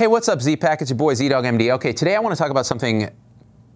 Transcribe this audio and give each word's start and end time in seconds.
Hey, 0.00 0.06
what's 0.06 0.30
up, 0.30 0.40
Z-Pak? 0.40 0.80
It's 0.80 0.90
your 0.90 0.96
boy 0.96 1.12
ZDoggMD. 1.12 1.74
Okay, 1.74 1.92
today 1.92 2.16
I 2.16 2.20
want 2.20 2.34
to 2.34 2.38
talk 2.38 2.50
about 2.50 2.64
something 2.64 3.10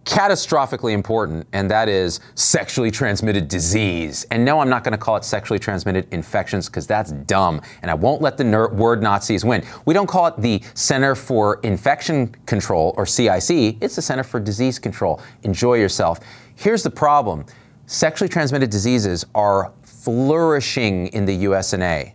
catastrophically 0.04 0.92
important, 0.94 1.46
and 1.52 1.70
that 1.70 1.86
is 1.86 2.18
sexually 2.34 2.90
transmitted 2.90 3.46
disease. 3.46 4.24
And 4.30 4.42
no, 4.42 4.58
I'm 4.58 4.70
not 4.70 4.84
going 4.84 4.92
to 4.92 4.98
call 4.98 5.18
it 5.18 5.24
sexually 5.26 5.58
transmitted 5.58 6.08
infections 6.14 6.66
because 6.66 6.86
that's 6.86 7.12
dumb, 7.12 7.60
and 7.82 7.90
I 7.90 7.94
won't 7.94 8.22
let 8.22 8.38
the 8.38 8.44
ner- 8.44 8.72
word 8.72 9.02
Nazis 9.02 9.44
win. 9.44 9.66
We 9.84 9.92
don't 9.92 10.06
call 10.06 10.26
it 10.28 10.38
the 10.38 10.62
Center 10.72 11.14
for 11.14 11.60
Infection 11.62 12.28
Control, 12.46 12.94
or 12.96 13.04
CIC, 13.04 13.76
it's 13.82 13.96
the 13.96 14.00
Center 14.00 14.22
for 14.22 14.40
Disease 14.40 14.78
Control. 14.78 15.20
Enjoy 15.42 15.74
yourself. 15.74 16.20
Here's 16.54 16.82
the 16.82 16.90
problem 16.90 17.44
sexually 17.84 18.30
transmitted 18.30 18.70
diseases 18.70 19.26
are 19.34 19.74
flourishing 19.82 21.08
in 21.08 21.26
the 21.26 21.44
USNA. 21.44 22.14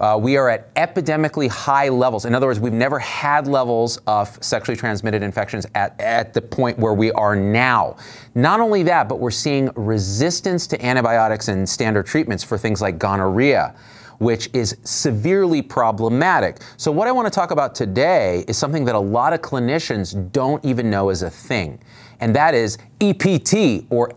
Uh, 0.00 0.18
we 0.20 0.38
are 0.38 0.48
at 0.48 0.74
epidemically 0.76 1.46
high 1.48 1.90
levels. 1.90 2.24
In 2.24 2.34
other 2.34 2.46
words, 2.46 2.58
we've 2.58 2.72
never 2.72 2.98
had 2.98 3.46
levels 3.46 3.98
of 4.06 4.42
sexually 4.42 4.76
transmitted 4.76 5.22
infections 5.22 5.66
at, 5.74 6.00
at 6.00 6.32
the 6.32 6.40
point 6.40 6.78
where 6.78 6.94
we 6.94 7.12
are 7.12 7.36
now. 7.36 7.96
Not 8.34 8.60
only 8.60 8.82
that, 8.84 9.10
but 9.10 9.20
we're 9.20 9.30
seeing 9.30 9.70
resistance 9.76 10.66
to 10.68 10.84
antibiotics 10.84 11.48
and 11.48 11.68
standard 11.68 12.06
treatments 12.06 12.42
for 12.42 12.56
things 12.56 12.80
like 12.80 12.98
gonorrhea 12.98 13.74
which 14.20 14.50
is 14.52 14.76
severely 14.84 15.62
problematic. 15.62 16.58
So, 16.76 16.92
what 16.92 17.08
I 17.08 17.12
want 17.12 17.26
to 17.26 17.30
talk 17.30 17.52
about 17.52 17.74
today 17.74 18.44
is 18.46 18.58
something 18.58 18.84
that 18.84 18.94
a 18.94 19.00
lot 19.00 19.32
of 19.32 19.40
clinicians 19.40 20.30
don't 20.30 20.62
even 20.62 20.90
know 20.90 21.08
is 21.08 21.22
a 21.22 21.30
thing, 21.30 21.80
and 22.20 22.36
that 22.36 22.54
is 22.54 22.76
EPT, 23.00 23.86
or 23.88 24.12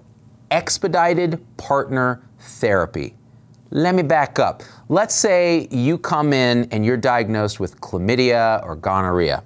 expedited 0.52 1.42
partner 1.56 2.22
therapy. 2.38 3.16
Let 3.76 3.96
me 3.96 4.04
back 4.04 4.38
up. 4.38 4.62
Let's 4.94 5.16
say 5.16 5.68
you 5.72 5.98
come 5.98 6.34
in 6.34 6.68
and 6.70 6.86
you're 6.86 6.98
diagnosed 6.98 7.60
with 7.60 7.82
chlamydia 7.82 8.64
or 8.64 8.76
gonorrhea. 8.76 9.44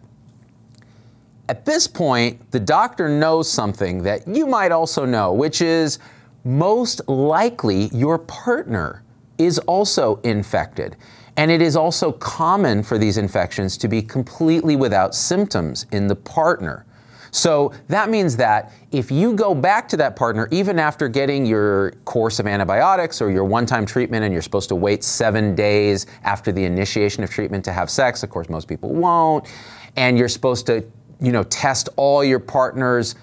At 1.48 1.64
this 1.64 1.88
point, 1.88 2.52
the 2.52 2.60
doctor 2.60 3.08
knows 3.08 3.50
something 3.50 4.04
that 4.04 4.28
you 4.28 4.46
might 4.46 4.74
also 4.74 5.06
know, 5.06 5.32
which 5.32 5.62
is 5.62 6.00
most 6.44 7.08
likely 7.08 7.86
your 7.94 8.18
partner 8.18 9.04
is 9.38 9.58
also 9.60 10.18
infected. 10.26 10.98
And 11.38 11.50
it 11.50 11.62
is 11.62 11.78
also 11.78 12.12
common 12.12 12.84
for 12.84 12.98
these 12.98 13.18
infections 13.18 13.78
to 13.78 13.88
be 13.88 14.02
completely 14.02 14.76
without 14.76 15.16
symptoms 15.16 15.86
in 15.94 16.08
the 16.08 16.16
partner. 16.18 16.86
So 17.38 17.72
that 17.88 18.10
means 18.10 18.36
that 18.38 18.74
if 18.92 19.12
you 19.12 19.34
go 19.34 19.54
back 19.54 19.88
to 19.90 19.98
that 19.98 20.16
partner, 20.16 20.48
even 20.50 20.80
after 20.80 21.08
getting 21.08 21.46
your 21.46 21.92
course 22.04 22.40
of 22.40 22.48
antibiotics 22.48 23.22
or 23.22 23.30
your 23.30 23.46
one 23.46 23.68
time 23.68 23.86
treatment, 23.86 24.24
and 24.24 24.34
you're 24.34 24.42
supposed 24.42 24.70
to 24.70 24.76
wait 24.76 25.04
seven 25.04 25.54
days 25.54 26.08
after 26.24 26.52
the 26.52 26.64
initiation 26.64 27.24
of 27.24 27.30
treatment 27.30 27.64
to 27.66 27.72
have 27.72 27.92
sex, 27.92 28.24
of 28.24 28.32
course, 28.32 28.50
most 28.50 28.68
people 28.68 28.90
won't, 28.90 29.48
and 29.96 30.18
you're 30.18 30.28
supposed 30.28 30.66
to 30.66 30.84
you 31.20 31.32
know, 31.32 31.44
test 31.44 31.90
all 31.96 32.24
your 32.24 32.40
partners 32.40 33.16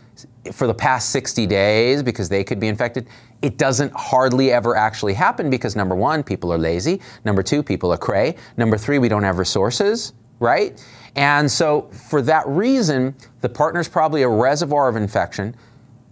for 0.53 0.67
the 0.67 0.75
past 0.75 1.11
60 1.11 1.47
days 1.47 2.03
because 2.03 2.29
they 2.29 2.45
could 2.45 2.61
be 2.61 2.69
infected. 2.69 3.09
It 3.43 3.59
doesn't 3.59 3.93
hardly 3.95 4.53
ever 4.53 4.77
actually 4.77 5.15
happen 5.15 5.51
because 5.51 5.75
number 5.75 5.95
one, 5.95 6.23
people 6.23 6.53
are 6.53 6.59
lazy. 6.59 7.01
Number 7.25 7.43
two, 7.43 7.63
people 7.63 7.93
are 7.93 7.99
cray. 7.99 8.37
Number 8.57 8.79
three, 8.79 8.99
we 8.99 9.09
don't 9.09 9.23
have 9.23 9.39
resources, 9.39 10.13
right? 10.45 10.85
And 11.17 11.51
so, 11.51 11.89
for 12.09 12.23
that 12.23 12.47
reason, 12.47 13.15
the 13.41 13.49
partner's 13.49 13.89
probably 13.89 14.23
a 14.23 14.29
reservoir 14.29 14.89
of 14.89 14.97
infection. 14.97 15.57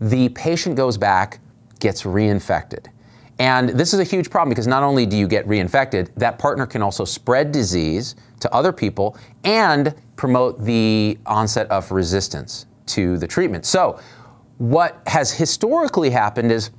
The 0.00 0.30
patient 0.30 0.76
goes 0.76 0.96
back, 0.96 1.38
gets 1.80 2.02
reinfected. 2.02 2.86
And 3.38 3.70
this 3.70 3.92
is 3.92 4.00
a 4.00 4.04
huge 4.04 4.30
problem 4.30 4.50
because 4.50 4.66
not 4.66 4.82
only 4.82 5.04
do 5.06 5.16
you 5.16 5.26
get 5.26 5.46
reinfected, 5.48 6.14
that 6.16 6.38
partner 6.38 6.66
can 6.66 6.82
also 6.82 7.04
spread 7.04 7.50
disease 7.50 8.14
to 8.40 8.52
other 8.54 8.72
people 8.72 9.16
and 9.42 9.94
promote 10.16 10.62
the 10.64 11.18
onset 11.26 11.68
of 11.70 11.90
resistance 11.90 12.66
to 12.86 13.18
the 13.18 13.26
treatment. 13.26 13.66
So, 13.66 14.00
what 14.58 15.02
has 15.08 15.32
historically 15.32 16.10
happened 16.10 16.52
is 16.52 16.70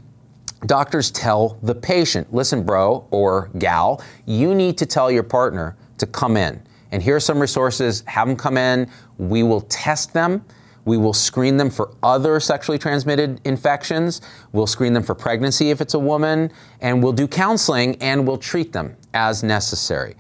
doctors 0.66 1.12
tell 1.12 1.58
the 1.62 1.76
patient, 1.76 2.34
listen, 2.34 2.64
bro 2.64 3.06
or 3.12 3.50
gal, 3.58 4.02
you 4.26 4.56
need 4.56 4.78
to 4.78 4.86
tell 4.86 5.12
your 5.12 5.24
partner 5.24 5.76
to 5.98 6.06
come 6.06 6.38
in 6.38 6.62
and 6.94 7.02
here 7.02 7.16
are 7.16 7.20
some 7.20 7.40
resources. 7.40 8.04
Have 8.06 8.28
them 8.28 8.38
come 8.38 8.56
in. 8.56 8.88
We 9.18 9.42
will 9.42 9.62
test 9.62 10.14
them. 10.14 10.46
We 10.86 10.98
will 10.98 11.14
screen 11.14 11.58
them 11.58 11.72
for 11.72 11.96
other 12.04 12.40
sexually 12.40 12.78
transmitted 12.78 13.42
infections. 13.46 14.22
We'll 14.52 14.68
screen 14.68 14.94
them 14.94 15.02
for 15.02 15.16
pregnancy 15.16 15.72
if 15.72 15.82
it's 15.82 15.96
a 15.96 16.00
woman, 16.00 16.52
and 16.82 17.02
we'll 17.02 17.14
do 17.14 17.28
counseling 17.28 17.96
and 18.00 18.28
we'll 18.28 18.38
treat 18.38 18.74
them 18.74 18.96
as 19.16 19.42
necessary. 19.42 20.16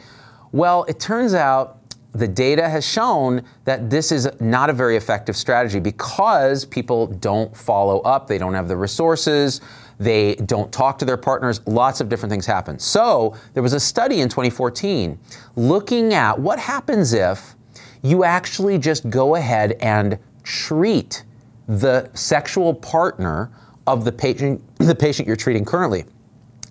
Well, 0.51 0.85
it 0.85 0.99
turns 0.99 1.35
out 1.35 1.79
the 2.13 2.27
data 2.27 2.67
has 2.67 2.87
shown 2.87 3.43
that 3.65 3.91
this 3.91 4.11
is 4.11 4.27
not 4.39 4.71
a 4.71 4.73
very 4.73 4.97
effective 4.97 5.35
strategy 5.35 5.79
because 5.79 6.65
people 6.65 7.05
don't 7.05 7.55
follow 7.55 7.99
up, 8.01 8.25
they 8.27 8.39
don't 8.39 8.53
have 8.55 8.67
the 8.67 8.77
resources, 8.77 9.61
they 10.03 10.35
don't 10.35 10.71
talk 10.71 10.97
to 10.99 11.05
their 11.05 11.17
partners, 11.17 11.61
lots 11.65 12.01
of 12.01 12.09
different 12.09 12.31
things 12.31 12.45
happen. 12.45 12.79
So, 12.79 13.35
there 13.53 13.63
was 13.63 13.73
a 13.73 13.79
study 13.79 14.21
in 14.21 14.29
2014 14.29 15.17
looking 15.55 16.13
at 16.13 16.37
what 16.39 16.59
happens 16.59 17.13
if 17.13 17.55
you 18.01 18.23
actually 18.23 18.77
just 18.77 19.09
go 19.09 19.35
ahead 19.35 19.77
and 19.79 20.19
treat 20.43 21.23
the 21.67 22.09
sexual 22.13 22.73
partner 22.73 23.51
of 23.87 24.05
the 24.05 24.11
patient, 24.11 24.61
the 24.77 24.95
patient 24.95 25.27
you're 25.27 25.37
treating 25.37 25.65
currently. 25.65 26.05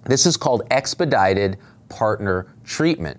This 0.05 0.27
is 0.27 0.37
called 0.37 0.63
expedited 0.71 1.59
partner 1.89 2.47
treatment. 2.65 3.19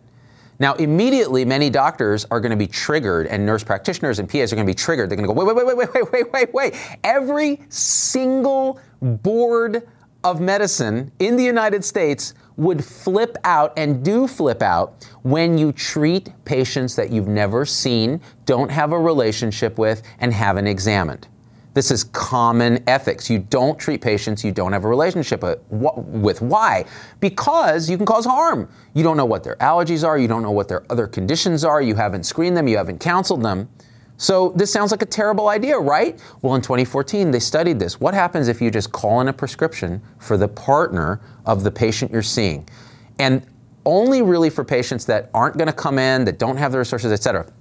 Now, 0.59 0.75
immediately, 0.75 1.45
many 1.45 1.69
doctors 1.69 2.25
are 2.29 2.39
going 2.39 2.51
to 2.51 2.57
be 2.57 2.67
triggered, 2.67 3.27
and 3.27 3.45
nurse 3.45 3.63
practitioners 3.63 4.19
and 4.19 4.29
PAs 4.29 4.53
are 4.53 4.55
going 4.55 4.67
to 4.67 4.69
be 4.69 4.75
triggered. 4.75 5.09
They're 5.09 5.17
going 5.17 5.27
to 5.27 5.33
go, 5.33 5.45
wait, 5.45 5.55
wait, 5.55 5.65
wait, 5.65 5.77
wait, 5.77 5.93
wait, 5.93 6.11
wait, 6.11 6.31
wait, 6.31 6.53
wait. 6.53 6.97
Every 7.03 7.61
single 7.69 8.79
board 9.01 9.87
of 10.23 10.39
medicine 10.39 11.11
in 11.19 11.35
the 11.35 11.43
United 11.43 11.83
States 11.83 12.33
would 12.57 12.83
flip 12.83 13.37
out 13.43 13.73
and 13.77 14.03
do 14.05 14.27
flip 14.27 14.61
out 14.61 15.07
when 15.23 15.57
you 15.57 15.71
treat 15.71 16.31
patients 16.45 16.95
that 16.95 17.11
you've 17.11 17.27
never 17.27 17.65
seen, 17.65 18.21
don't 18.45 18.69
have 18.69 18.91
a 18.91 18.99
relationship 18.99 19.77
with, 19.77 20.03
and 20.19 20.33
haven't 20.33 20.67
examined. 20.67 21.27
This 21.73 21.89
is 21.89 22.03
common 22.03 22.83
ethics. 22.87 23.31
You 23.31 23.39
don't 23.39 23.79
treat 23.79 23.99
patients 23.99 24.43
you 24.43 24.51
don't 24.51 24.73
have 24.73 24.85
a 24.85 24.87
relationship 24.87 25.43
with. 25.71 26.41
Why? 26.41 26.85
Because 27.19 27.89
you 27.89 27.97
can 27.97 28.05
cause 28.05 28.25
harm. 28.25 28.69
You 28.93 29.03
don't 29.03 29.17
know 29.17 29.25
what 29.25 29.43
their 29.43 29.55
allergies 29.55 30.07
are, 30.07 30.17
you 30.19 30.27
don't 30.27 30.43
know 30.43 30.51
what 30.51 30.67
their 30.67 30.83
other 30.91 31.07
conditions 31.07 31.65
are, 31.65 31.81
you 31.81 31.95
haven't 31.95 32.25
screened 32.25 32.55
them, 32.55 32.67
you 32.67 32.77
haven't 32.77 32.99
counseled 32.99 33.41
them. 33.41 33.69
So 34.17 34.53
this 34.55 34.71
sounds 34.71 34.91
like 34.91 35.01
a 35.01 35.07
terrible 35.07 35.49
idea, 35.49 35.77
right? 35.77 36.19
Well, 36.41 36.55
in 36.55 36.61
2014, 36.61 37.31
they 37.31 37.39
studied 37.39 37.79
this. 37.79 37.99
What 37.99 38.13
happens 38.13 38.47
if 38.47 38.61
you 38.61 38.71
just 38.71 38.91
call 38.91 39.21
in 39.21 39.27
a 39.27 39.33
prescription 39.33 40.01
for 40.19 40.37
the 40.37 40.47
partner 40.47 41.19
of 41.45 41.63
the 41.63 41.71
patient 41.71 42.11
you're 42.11 42.21
seeing? 42.21 42.67
And 43.19 43.45
only 43.85 44.21
really 44.21 44.49
for 44.49 44.63
patients 44.63 45.05
that 45.05 45.29
aren't 45.33 45.57
going 45.57 45.67
to 45.67 45.73
come 45.73 45.99
in, 45.99 46.23
that 46.25 46.39
don't 46.39 46.57
have 46.57 46.71
the 46.71 46.77
resources, 46.77 47.11
et 47.11 47.21
cetera 47.21 47.51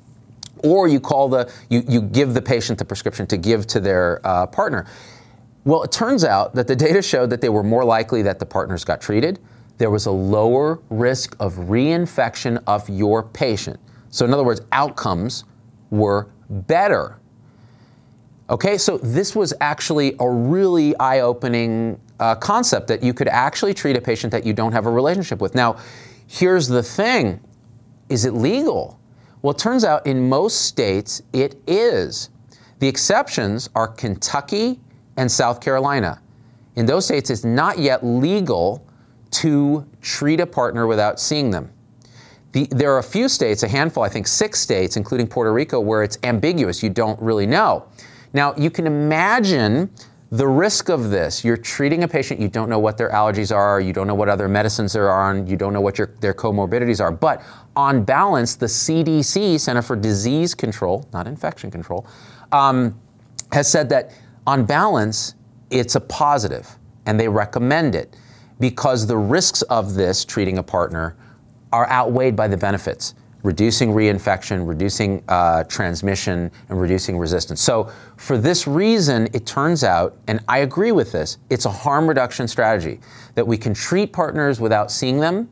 or 0.62 0.88
you 0.88 1.00
call 1.00 1.28
the 1.28 1.52
you, 1.68 1.82
you 1.88 2.00
give 2.00 2.34
the 2.34 2.42
patient 2.42 2.78
the 2.78 2.84
prescription 2.84 3.26
to 3.26 3.36
give 3.36 3.66
to 3.68 3.80
their 3.80 4.20
uh, 4.24 4.46
partner. 4.46 4.86
Well, 5.64 5.82
it 5.82 5.92
turns 5.92 6.24
out 6.24 6.54
that 6.54 6.66
the 6.66 6.74
data 6.74 7.02
showed 7.02 7.30
that 7.30 7.40
they 7.40 7.48
were 7.48 7.62
more 7.62 7.84
likely 7.84 8.22
that 8.22 8.38
the 8.38 8.46
partners 8.46 8.84
got 8.84 9.00
treated. 9.00 9.38
There 9.78 9.90
was 9.90 10.06
a 10.06 10.10
lower 10.10 10.80
risk 10.90 11.36
of 11.38 11.54
reinfection 11.54 12.62
of 12.66 12.88
your 12.88 13.22
patient. 13.22 13.78
So, 14.10 14.24
in 14.24 14.32
other 14.34 14.44
words, 14.44 14.60
outcomes 14.72 15.44
were 15.90 16.28
better. 16.52 17.18
Okay, 18.50 18.76
so 18.76 18.98
this 18.98 19.34
was 19.34 19.54
actually 19.60 20.14
a 20.20 20.28
really 20.28 20.96
eye 20.98 21.20
opening 21.20 21.98
uh, 22.20 22.34
concept 22.34 22.86
that 22.88 23.02
you 23.02 23.14
could 23.14 23.28
actually 23.28 23.72
treat 23.74 23.96
a 23.96 24.00
patient 24.00 24.30
that 24.30 24.44
you 24.44 24.52
don't 24.52 24.72
have 24.72 24.86
a 24.86 24.90
relationship 24.90 25.40
with. 25.40 25.54
Now, 25.54 25.78
here's 26.26 26.68
the 26.68 26.82
thing 26.82 27.40
is 28.08 28.26
it 28.26 28.34
legal? 28.34 28.98
Well, 29.40 29.52
it 29.52 29.58
turns 29.58 29.84
out 29.84 30.06
in 30.06 30.28
most 30.28 30.66
states 30.66 31.22
it 31.32 31.56
is. 31.66 32.28
The 32.78 32.88
exceptions 32.88 33.70
are 33.74 33.88
Kentucky 33.88 34.80
and 35.16 35.30
South 35.30 35.60
Carolina. 35.60 36.20
In 36.76 36.86
those 36.86 37.06
states, 37.06 37.30
it's 37.30 37.44
not 37.44 37.78
yet 37.78 38.04
legal 38.04 38.86
to 39.30 39.86
treat 40.00 40.40
a 40.40 40.46
partner 40.46 40.86
without 40.86 41.18
seeing 41.18 41.50
them. 41.50 41.72
The, 42.52 42.66
there 42.70 42.92
are 42.94 42.98
a 42.98 43.02
few 43.02 43.28
states, 43.28 43.62
a 43.62 43.68
handful, 43.68 44.02
I 44.02 44.08
think 44.08 44.26
six 44.26 44.60
states, 44.60 44.96
including 44.96 45.26
Puerto 45.26 45.52
Rico, 45.52 45.80
where 45.80 46.02
it's 46.02 46.18
ambiguous. 46.22 46.82
You 46.82 46.90
don't 46.90 47.20
really 47.20 47.46
know. 47.46 47.86
Now, 48.34 48.54
you 48.56 48.70
can 48.70 48.86
imagine 48.86 49.90
the 50.30 50.48
risk 50.48 50.88
of 50.88 51.10
this, 51.10 51.44
you're 51.44 51.58
treating 51.58 52.04
a 52.04 52.08
patient, 52.08 52.40
you 52.40 52.48
don't 52.48 52.70
know 52.70 52.78
what 52.78 52.96
their 52.96 53.10
allergies 53.10 53.54
are, 53.54 53.82
you 53.82 53.92
don't 53.92 54.06
know 54.06 54.14
what 54.14 54.30
other 54.30 54.48
medicines 54.48 54.94
they're 54.94 55.12
on, 55.12 55.46
you 55.46 55.58
don't 55.58 55.74
know 55.74 55.80
what 55.82 55.98
your, 55.98 56.14
their 56.20 56.32
comorbidities 56.32 57.02
are. 57.02 57.12
But 57.12 57.42
on 57.76 58.02
balance, 58.02 58.54
the 58.56 58.64
CDC, 58.64 59.60
Center 59.60 59.82
for 59.82 59.94
Disease 59.94 60.54
Control, 60.54 61.06
not 61.12 61.26
infection 61.26 61.70
control, 61.70 62.06
um, 62.50 62.98
has 63.52 63.70
said 63.70 63.90
that 63.90 64.12
on 64.46 64.64
balance, 64.64 65.34
it's 65.70 65.96
a 65.96 66.00
positive 66.00 66.78
and 67.04 67.20
they 67.20 67.28
recommend 67.28 67.94
it 67.94 68.16
because 68.58 69.06
the 69.06 69.18
risks 69.18 69.60
of 69.62 69.92
this 69.92 70.24
treating 70.24 70.56
a 70.56 70.62
partner 70.62 71.14
are 71.72 71.88
outweighed 71.88 72.36
by 72.36 72.48
the 72.48 72.56
benefits. 72.56 73.14
reducing 73.44 73.90
reinfection, 73.90 74.68
reducing 74.68 75.20
uh, 75.26 75.64
transmission, 75.64 76.48
and 76.68 76.80
reducing 76.80 77.18
resistance. 77.18 77.60
So, 77.60 77.90
for 78.16 78.38
this 78.38 78.68
reason, 78.68 79.28
it 79.32 79.46
turns 79.46 79.82
out, 79.82 80.16
and 80.28 80.38
I 80.46 80.58
agree 80.58 80.92
with 80.92 81.10
this, 81.10 81.38
it's 81.50 81.64
a 81.64 81.70
harm 81.70 82.06
reduction 82.06 82.46
strategy 82.46 83.00
that 83.34 83.44
we 83.44 83.56
can 83.56 83.74
treat 83.74 84.12
partners 84.12 84.60
without 84.60 84.92
seeing 84.92 85.18
them 85.18 85.48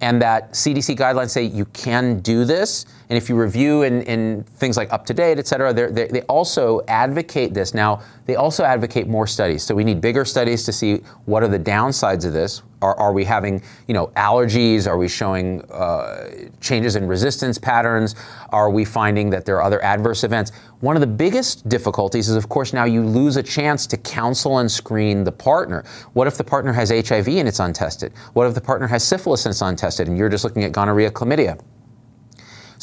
and 0.00 0.20
that 0.20 0.52
CDC 0.52 0.96
guidelines 0.96 1.30
say 1.30 1.42
you 1.44 1.64
can 1.66 2.20
do 2.20 2.44
this. 2.44 2.86
And 3.08 3.16
if 3.16 3.28
you 3.28 3.36
review 3.36 3.82
in, 3.82 4.02
in 4.02 4.44
things 4.44 4.76
like 4.76 4.92
Up 4.92 5.04
to 5.06 5.14
Date, 5.14 5.38
et 5.38 5.46
cetera, 5.46 5.72
they, 5.72 6.06
they 6.08 6.22
also 6.22 6.80
advocate 6.88 7.54
this. 7.54 7.74
Now, 7.74 8.02
they 8.26 8.36
also 8.36 8.64
advocate 8.64 9.06
more 9.06 9.26
studies. 9.26 9.62
So 9.62 9.74
we 9.74 9.84
need 9.84 10.00
bigger 10.00 10.24
studies 10.24 10.64
to 10.64 10.72
see 10.72 11.02
what 11.26 11.42
are 11.42 11.48
the 11.48 11.58
downsides 11.58 12.24
of 12.24 12.32
this. 12.32 12.62
Are, 12.80 12.96
are 12.98 13.12
we 13.12 13.24
having, 13.24 13.62
you 13.88 13.94
know, 13.94 14.08
allergies? 14.08 14.86
Are 14.86 14.98
we 14.98 15.08
showing 15.08 15.62
uh, 15.70 16.30
changes 16.60 16.96
in 16.96 17.06
resistance 17.06 17.58
patterns? 17.58 18.14
Are 18.50 18.70
we 18.70 18.84
finding 18.84 19.30
that 19.30 19.44
there 19.44 19.56
are 19.56 19.62
other 19.62 19.82
adverse 19.82 20.24
events? 20.24 20.52
One 20.80 20.96
of 20.96 21.00
the 21.00 21.06
biggest 21.06 21.68
difficulties 21.68 22.28
is, 22.28 22.36
of 22.36 22.48
course, 22.48 22.72
now 22.72 22.84
you 22.84 23.02
lose 23.02 23.36
a 23.36 23.42
chance 23.42 23.86
to 23.88 23.96
counsel 23.96 24.58
and 24.58 24.70
screen 24.70 25.24
the 25.24 25.32
partner. 25.32 25.84
What 26.12 26.26
if 26.26 26.36
the 26.36 26.44
partner 26.44 26.72
has 26.72 26.90
HIV 26.90 27.28
and 27.28 27.48
it's 27.48 27.60
untested? 27.60 28.12
What 28.34 28.46
if 28.46 28.54
the 28.54 28.60
partner 28.60 28.86
has 28.86 29.02
syphilis 29.02 29.46
and 29.46 29.52
it's 29.52 29.62
untested 29.62 30.08
and 30.08 30.18
you're 30.18 30.28
just 30.28 30.44
looking 30.44 30.64
at 30.64 30.72
gonorrhea, 30.72 31.10
chlamydia? 31.10 31.58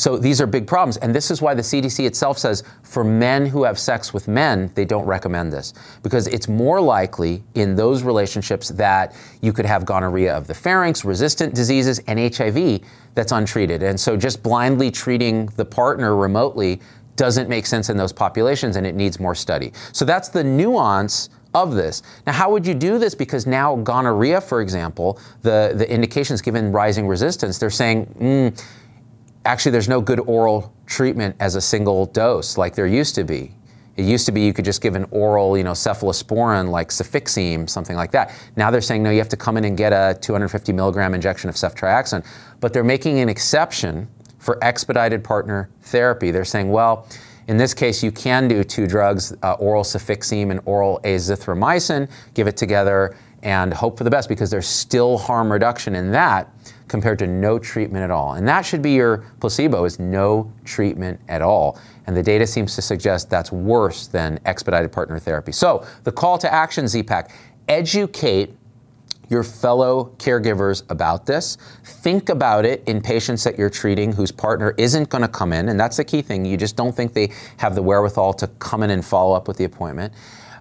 So 0.02 0.18
these 0.18 0.42
are 0.42 0.48
big 0.48 0.66
problems. 0.66 0.98
And 0.98 1.14
this 1.14 1.30
is 1.30 1.44
why 1.44 1.54
the 1.54 1.62
CDC 1.62 2.08
itself 2.08 2.40
says 2.40 2.64
for 2.82 3.04
men 3.04 3.46
who 3.46 3.64
have 3.64 3.78
sex 3.78 4.16
with 4.16 4.28
men, 4.28 4.72
they 4.74 4.84
don't 4.84 5.06
recommend 5.06 5.54
this 5.54 5.76
because 6.02 6.26
it's 6.26 6.48
more 6.48 6.82
likely 6.82 7.44
in 7.54 7.76
those 7.76 8.02
relationships 8.02 8.70
that 8.70 9.16
you 9.42 9.54
could 9.54 9.68
have 9.68 9.86
gonorrhea 9.86 10.36
of 10.36 10.48
the 10.48 10.56
pharynx, 10.56 11.06
resistant 11.06 11.54
diseases, 11.54 12.00
and 12.08 12.36
HIV 12.36 12.82
that's 13.14 13.32
untreated. 13.32 13.84
And 13.84 14.00
so 14.00 14.18
just 14.18 14.42
blindly 14.42 14.90
treating 14.90 15.46
the 15.56 15.66
partner 15.66 16.16
remotely 16.16 16.82
doesn't 17.16 17.48
make 17.48 17.68
sense 17.68 17.92
in 17.92 17.96
those 17.96 18.12
populations 18.12 18.78
and 18.78 18.88
it 18.88 18.96
needs 18.96 19.20
more 19.20 19.36
study. 19.36 19.72
So 19.92 20.04
that's 20.04 20.30
the 20.30 20.44
nuance 20.44 21.30
of 21.54 21.76
this. 21.76 22.02
Now, 22.26 22.34
how 22.34 22.50
would 22.50 22.66
you 22.66 22.74
do 22.74 22.98
this? 22.98 23.14
Because 23.14 23.46
now 23.46 23.76
gonorrhea, 23.76 24.42
for 24.42 24.62
example, 24.62 25.20
the, 25.44 25.74
the 25.76 25.88
indications 25.88 26.42
given 26.42 26.72
rising 26.72 27.08
resistance, 27.08 27.60
they're 27.60 27.70
saying, 27.70 28.08
mm, 28.20 28.66
actually 29.46 29.72
there's 29.72 29.90
no 29.90 30.02
good 30.02 30.20
oral 30.22 30.74
treatment 30.86 31.36
as 31.40 31.56
a 31.56 31.62
single 31.62 32.06
dose 32.08 32.58
like 32.58 32.76
there 32.76 32.88
used 32.88 33.16
to 33.16 33.24
be. 33.24 33.56
It 33.98 34.06
used 34.06 34.26
to 34.28 34.32
be 34.32 34.42
you 34.42 34.54
could 34.54 34.66
just 34.66 34.82
give 34.82 34.96
an 34.96 35.06
oral, 35.12 35.58
you 35.58 35.64
know, 35.64 35.74
cephalosporin 35.74 36.70
like 36.70 36.90
cefixime, 36.90 37.70
something 37.70 37.96
like 37.96 38.12
that. 38.12 38.34
Now 38.56 38.72
they're 38.72 38.82
saying 38.82 39.04
no, 39.04 39.10
you 39.10 39.20
have 39.20 39.30
to 39.30 39.38
come 39.38 39.58
in 39.58 39.66
and 39.66 39.78
get 39.78 39.92
a 39.92 40.18
250 40.20 40.72
milligram 40.72 41.14
injection 41.14 41.50
of 41.50 41.56
ceftriaxone. 41.56 42.26
But 42.62 42.74
they're 42.74 42.84
making 42.84 43.20
an 43.20 43.30
exception 43.30 44.08
for 44.40 44.58
expedited 44.64 45.24
partner 45.24 45.70
therapy. 45.82 46.32
They're 46.32 46.46
saying, 46.46 46.72
well, 46.72 47.08
in 47.48 47.58
this 47.58 47.74
case, 47.74 48.02
you 48.02 48.12
can 48.12 48.48
do 48.48 48.64
two 48.64 48.88
drugs, 48.88 49.34
uh, 49.44 49.54
oral 49.54 49.84
cefixime 49.84 50.52
and 50.52 50.62
oral 50.66 51.00
azithromycin, 51.04 52.10
give 52.34 52.48
it 52.48 52.56
together 52.56 53.16
and 53.44 53.74
hope 53.74 53.98
for 53.98 54.04
the 54.04 54.10
best 54.10 54.30
because 54.30 54.50
there's 54.50 54.68
still 54.68 55.18
harm 55.18 55.52
reduction 55.52 55.96
in 55.96 56.12
that 56.12 56.50
compared 56.92 57.18
to 57.18 57.26
no 57.26 57.58
treatment 57.58 58.04
at 58.04 58.12
all. 58.12 58.34
And 58.34 58.46
that 58.50 58.64
should 58.64 58.82
be 58.82 58.92
your 58.92 59.20
placebo 59.40 59.86
is 59.86 59.98
no 59.98 60.52
treatment 60.66 61.22
at 61.30 61.42
all. 61.42 61.80
And 62.06 62.18
the 62.18 62.22
data 62.22 62.46
seems 62.46 62.76
to 62.76 62.82
suggest 62.82 63.30
that's 63.30 63.50
worse 63.50 64.08
than 64.08 64.42
expedited 64.44 64.92
partner 64.92 65.18
therapy. 65.18 65.54
So 65.54 65.86
the 66.04 66.12
call 66.12 66.38
to 66.40 66.54
action, 66.54 66.90
Z-Pak, 66.90 67.32
educate 67.70 68.54
your 69.30 69.46
fellow 69.46 70.14
caregivers 70.18 70.84
about 70.90 71.26
this. 71.26 71.58
Think 71.86 72.28
about 72.28 72.66
it 72.66 72.84
in 72.86 73.00
patients 73.00 73.46
that 73.46 73.58
you're 73.58 73.70
treating 73.70 74.12
whose 74.12 74.34
partner 74.34 74.76
isn't 74.78 75.08
going 75.08 75.22
to 75.22 75.30
come 75.30 75.54
in, 75.54 75.70
and 75.70 75.80
that's 75.80 75.96
the 75.96 76.04
key 76.04 76.22
thing. 76.22 76.44
You 76.44 76.58
just 76.58 76.76
don't 76.76 76.94
think 76.94 77.14
they 77.14 77.32
have 77.56 77.74
the 77.74 77.82
wherewithal 77.82 78.34
to 78.34 78.48
come 78.60 78.84
in 78.84 78.90
and 78.90 79.06
follow 79.06 79.34
up 79.34 79.48
with 79.48 79.56
the 79.56 79.64
appointment 79.64 80.14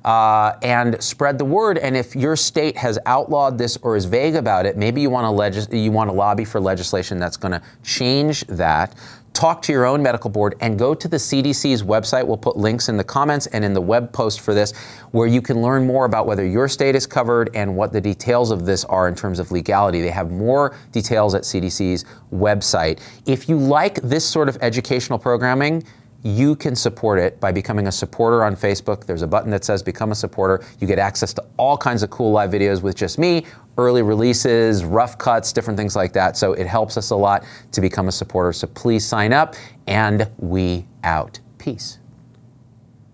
uh, 0.05 0.55
and 0.63 1.03
spread 1.03 1.39
the 1.39 1.45
word. 1.45 1.79
And 1.79 1.97
if 1.97 2.17
your 2.17 2.37
state 2.37 2.77
has 2.77 2.99
outlawed 3.07 3.59
this 3.59 3.77
or 3.79 3.97
is 3.97 4.05
vague 4.05 4.35
about 4.35 4.67
it, 4.67 4.77
maybe 4.77 5.01
you 5.01 5.11
want 5.11 5.25
to 5.25 5.31
legis- 5.31 5.69
you 5.73 5.93
want 5.93 6.09
to 6.09 6.15
lobby 6.15 6.45
for 6.45 6.61
legislation 6.61 7.19
that's 7.19 7.37
going 7.37 7.53
to 7.53 7.63
change 7.83 8.47
that. 8.47 8.95
Talk 9.33 9.63
to 9.63 9.73
your 9.73 9.87
own 9.87 10.03
medical 10.03 10.29
board 10.29 10.57
and 10.61 10.77
go 10.77 10.93
to 10.93 11.07
the 11.07 11.17
CDC's 11.17 11.85
website. 11.85 12.27
We'll 12.27 12.37
put 12.37 12.57
links 12.57 12.89
in 12.89 12.97
the 12.97 13.05
comments 13.05 13.47
and 13.47 13.65
in 13.65 13.73
the 13.73 13.81
web 13.81 14.13
post 14.13 14.41
for 14.41 14.55
this, 14.55 14.73
where 15.13 15.29
you 15.29 15.41
can 15.41 15.63
learn 15.63 15.87
more 15.87 16.05
about 16.05 16.27
whether 16.27 16.45
your 16.45 16.67
state 16.67 16.97
is 16.97 17.07
covered 17.07 17.49
and 17.55 17.77
what 17.77 17.93
the 17.93 18.01
details 18.01 18.51
of 18.51 18.67
this 18.67 18.85
are 18.87 19.07
in 19.07 19.15
terms 19.15 19.39
of 19.39 19.53
legality. 19.53 20.03
They 20.03 20.11
have 20.11 20.33
more 20.33 20.77
details 20.91 21.37
at 21.37 21.43
CDC's 21.43 22.05
website. 22.35 23.01
If 23.25 23.49
you 23.49 23.57
like 23.57 24.03
this 24.03 24.25
sort 24.25 24.49
of 24.49 24.59
educational 24.61 25.19
programming, 25.19 25.85
you 26.23 26.55
can 26.55 26.77
support 26.77 27.19
it 27.19 27.41
by 27.41 27.53
becoming 27.53 27.87
a 27.87 27.93
supporter 27.93 28.45
on 28.45 28.55
Facebook. 28.55 29.07
There's 29.07 29.23
a 29.23 29.27
button 29.27 29.51
that 29.51 29.65
says 29.65 29.83
Become 29.83 30.13
a 30.13 30.15
Supporter. 30.15 30.65
You 30.79 30.87
get 30.87 30.99
access 30.99 31.33
to 31.35 31.45
all 31.57 31.77
kinds 31.77 32.03
of 32.03 32.11
cool 32.11 32.33
live 32.33 32.51
videos 32.51 32.83
with 32.83 32.97
just 32.97 33.19
me, 33.19 33.47
early 33.79 34.03
releases, 34.03 34.85
rough 34.85 35.17
cuts, 35.17 35.53
different 35.53 35.79
things 35.79 35.97
like 35.97 36.13
that. 36.13 36.37
So 36.37 36.53
it 36.53 36.67
helps 36.67 36.97
us 36.97 37.11
a 37.11 37.17
lot 37.17 37.45
to 37.73 37.81
become 37.81 38.09
a 38.09 38.13
supporter. 38.13 38.53
So 38.53 38.67
please 38.67 39.07
sign 39.07 39.33
up, 39.33 39.55
and 39.87 40.31
we 40.39 40.87
out. 41.05 41.41
Peace. 41.59 41.99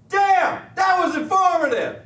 Damn, 0.09 0.63
that 0.75 1.05
was 1.05 1.17
informative. 1.17 2.06